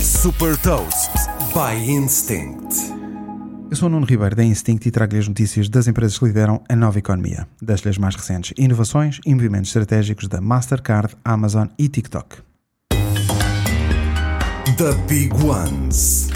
[0.00, 1.10] Super Toast
[1.52, 2.74] by Instinct.
[3.70, 6.62] Eu sou o Nuno Ribeiro da Instinct e trago-lhe as notícias das empresas que lideram
[6.70, 11.86] a nova economia, das as mais recentes inovações e movimentos estratégicos da Mastercard, Amazon e
[11.86, 12.38] TikTok.
[14.78, 16.30] The Big Ones.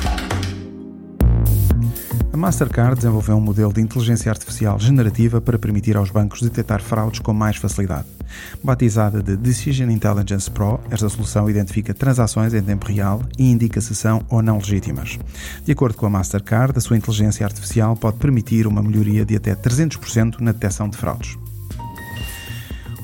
[2.35, 7.21] A Mastercard desenvolveu um modelo de inteligência artificial generativa para permitir aos bancos detectar fraudes
[7.21, 8.09] com mais facilidade.
[8.61, 13.95] Batizada de Decision Intelligence Pro, esta solução identifica transações em tempo real e indica se
[13.95, 15.17] são ou não legítimas.
[15.65, 19.55] De acordo com a Mastercard, a sua inteligência artificial pode permitir uma melhoria de até
[19.55, 21.39] 300% na detecção de fraudes.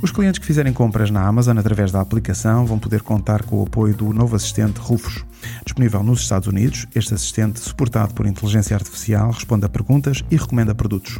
[0.02, 3.64] Os clientes que fizerem compras na Amazon através da aplicação vão poder contar com o
[3.64, 5.26] apoio do novo assistente Rufus.
[5.62, 10.74] Disponível nos Estados Unidos, este assistente, suportado por inteligência artificial, responde a perguntas e recomenda
[10.74, 11.18] produtos.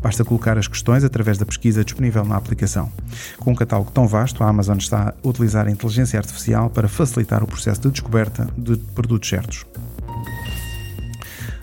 [0.00, 2.90] Basta colocar as questões através da pesquisa disponível na aplicação.
[3.38, 7.44] Com um catálogo tão vasto, a Amazon está a utilizar a inteligência artificial para facilitar
[7.44, 9.66] o processo de descoberta de produtos certos.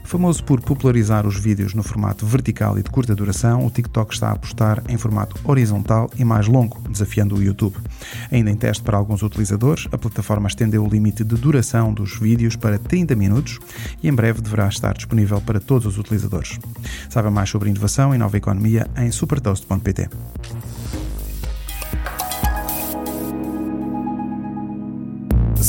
[0.10, 4.30] Famoso por popularizar os vídeos no formato vertical e de curta duração, o TikTok está
[4.30, 7.78] a apostar em formato horizontal e mais longo, desafiando o YouTube.
[8.32, 12.56] Ainda em teste para alguns utilizadores, a plataforma estendeu o limite de duração dos vídeos
[12.56, 13.60] para 30 minutos
[14.02, 16.58] e em breve deverá estar disponível para todos os utilizadores.
[17.08, 20.10] Saiba mais sobre inovação e nova economia em supertoast.pt.